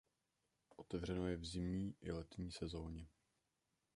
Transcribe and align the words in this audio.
Otevřeno 0.75 1.27
je 1.27 1.37
v 1.37 1.45
zimní 1.45 1.95
i 2.01 2.11
letní 2.11 2.51
sezoně. 2.51 3.07